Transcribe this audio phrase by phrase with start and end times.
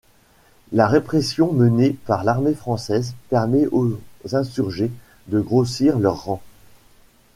[0.71, 3.99] La répression menée par l'armée française permet aux
[4.31, 4.91] insurgés
[5.27, 6.41] de grossir leurs rangs.